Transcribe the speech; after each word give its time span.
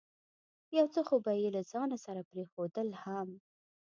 یو 0.77 0.87
څه 0.93 1.01
خو 1.07 1.15
به 1.23 1.31
یې 1.41 1.49
له 1.55 1.61
ځانه 1.71 1.97
سره 2.05 2.21
پرېښودل 2.29 2.89
هم. 3.03 3.29